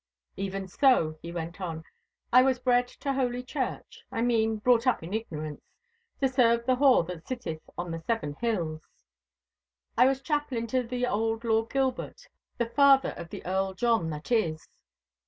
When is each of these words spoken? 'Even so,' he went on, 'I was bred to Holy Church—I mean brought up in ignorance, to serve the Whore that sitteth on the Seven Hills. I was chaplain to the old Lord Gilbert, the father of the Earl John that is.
'Even 0.35 0.67
so,' 0.67 1.19
he 1.21 1.31
went 1.31 1.61
on, 1.61 1.83
'I 2.33 2.41
was 2.41 2.57
bred 2.57 2.87
to 2.87 3.13
Holy 3.13 3.43
Church—I 3.43 4.21
mean 4.23 4.55
brought 4.55 4.87
up 4.87 5.03
in 5.03 5.13
ignorance, 5.13 5.61
to 6.19 6.27
serve 6.27 6.65
the 6.65 6.77
Whore 6.77 7.05
that 7.05 7.27
sitteth 7.27 7.61
on 7.77 7.91
the 7.91 8.01
Seven 8.07 8.33
Hills. 8.39 8.81
I 9.95 10.07
was 10.07 10.23
chaplain 10.23 10.65
to 10.69 10.81
the 10.81 11.05
old 11.05 11.43
Lord 11.43 11.69
Gilbert, 11.69 12.27
the 12.57 12.65
father 12.65 13.11
of 13.15 13.29
the 13.29 13.45
Earl 13.45 13.75
John 13.75 14.09
that 14.09 14.31
is. 14.31 14.67